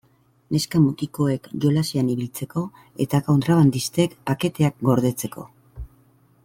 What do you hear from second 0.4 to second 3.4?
Neska-mutikoek jolasean ibiltzeko eta